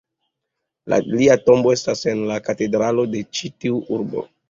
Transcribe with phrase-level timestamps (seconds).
[1.11, 4.31] Lia tombo estas en la katedralo de ĉi tiu urbo.